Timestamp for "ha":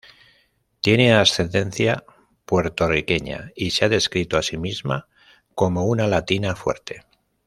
3.85-3.89